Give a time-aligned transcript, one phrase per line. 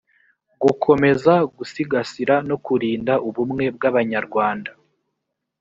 [0.63, 4.71] gukomeza gusigasira no kurinda ubumwe bw abanyarwanda